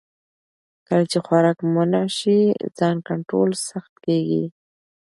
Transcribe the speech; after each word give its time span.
کله 0.87 1.03
چې 1.11 1.17
خوراک 1.25 1.57
منع 1.73 2.03
شي، 2.17 2.39
ځان 2.77 2.95
کنټرول 3.09 3.49
سخت 3.69 3.93
کېږي. 4.05 4.45